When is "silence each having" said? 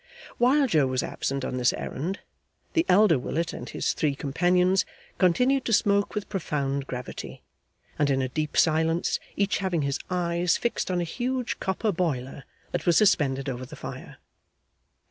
8.57-9.83